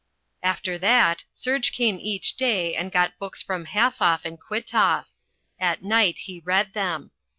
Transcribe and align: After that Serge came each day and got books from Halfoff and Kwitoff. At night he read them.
After 0.41 0.79
that 0.79 1.25
Serge 1.31 1.71
came 1.71 1.99
each 2.01 2.35
day 2.35 2.73
and 2.75 2.91
got 2.91 3.19
books 3.19 3.43
from 3.43 3.65
Halfoff 3.67 4.25
and 4.25 4.39
Kwitoff. 4.41 5.05
At 5.59 5.83
night 5.83 6.17
he 6.23 6.39
read 6.39 6.73
them. 6.73 7.11